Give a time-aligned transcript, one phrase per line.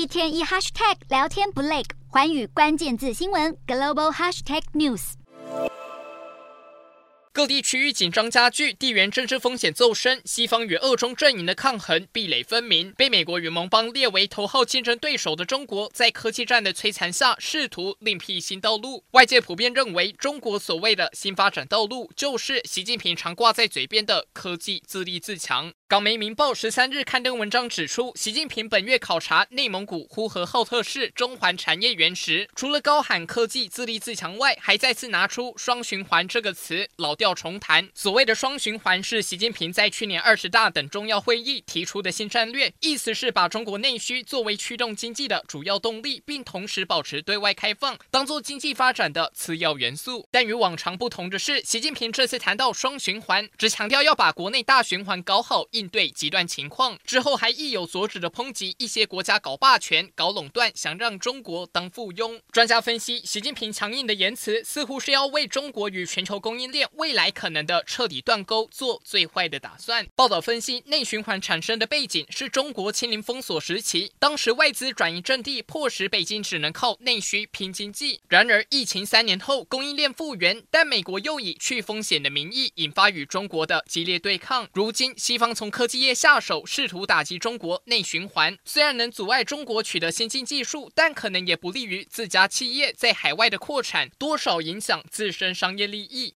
[0.00, 5.12] 一天一 hashtag 聊天不累，环宇关键字新闻 global hashtag news。
[7.34, 12.90] 各地区域紧张加剧，地缘政治风险骤升，西方与俄中阵营的抗衡壁垒分明。
[12.92, 19.04] 被美国与盟邦列为头号竞争对手的中国，在科技战的摧残下，试图另辟新道路。
[19.10, 25.74] 外界普遍认为，中国所谓的新发展道路，就是习近平常挂在嘴边的科技自立自强。
[25.90, 37.88] 港媒《明报》十三日刊登文章指出，习近平本月考察内蒙古呼和浩特市中环产业园时，除了高喊科技自立自强外，还再次拿出“双循环”这个词，老调重弹。
[37.92, 50.28] 所谓的“双循环”是习近平在去年二十大等重要会议提出的新战略，意思是把中国内需作为驱动经济的主要动力，并同时保持对外开放，当做经济发展的次要元素。
[50.30, 55.66] 但与往常不同的是，习近平这次谈到“双循环”，只强调要把国内大循环搞好。
[55.80, 62.38] 应对极端情况之后，还意有所指的抨击一些国家搞霸权、搞垄断，想让中国当附庸。
[62.52, 70.06] 专家分析，习近平强硬的言辞似乎是要为中国与全球供应链未来可能的彻底断钩做最坏的打算。
[70.14, 78.20] 报道分析，内循环产生的背景是中国清零封锁时期，当时外资转移阵地，迫使北京只能靠内需拼经济。
[78.28, 84.68] 然而，疫情三年后，供应链复原，但美国又以去风险的名义引发与中国的激烈对抗。
[84.74, 96.28] 如今，西方从科技业下手，试图打击中国内循环，虽然能阻碍中国取得先进技术，但可能也不利于自家企业在海外的扩产，多少影响自身商业利益。